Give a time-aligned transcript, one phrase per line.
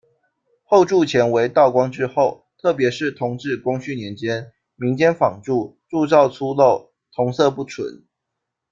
[0.63, 8.03] 后铸钱为道光之后，特别是同治、光绪年间民间仿铸，铸造粗陋，铜色不纯。